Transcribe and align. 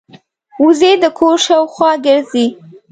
وزې 0.63 0.91
د 1.01 1.05
کور 1.17 1.37
شاوخوا 1.45 1.91
ګرځي 2.05 2.47